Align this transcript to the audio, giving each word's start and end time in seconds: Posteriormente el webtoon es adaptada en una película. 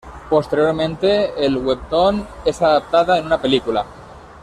Posteriormente 0.31 1.45
el 1.45 1.57
webtoon 1.57 2.27
es 2.43 2.59
adaptada 2.63 3.19
en 3.19 3.27
una 3.27 3.39
película. 3.39 3.85